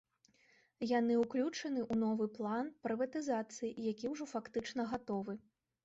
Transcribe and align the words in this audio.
Яны 0.91 1.17
ўключаны 1.23 1.85
у 1.91 1.99
новы 2.05 2.29
план 2.39 2.73
прыватызацыі, 2.87 3.73
які 3.93 4.05
ўжо 4.17 4.33
фактычна 4.37 4.81
гатовы. 4.93 5.33